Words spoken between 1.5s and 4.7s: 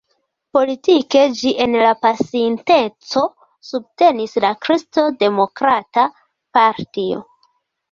en la pasinteco subtenis la